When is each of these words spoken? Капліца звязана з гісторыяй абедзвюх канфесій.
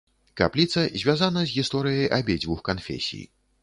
Капліца 0.39 0.85
звязана 1.03 1.45
з 1.45 1.55
гісторыяй 1.61 2.13
абедзвюх 2.21 2.69
канфесій. 2.73 3.27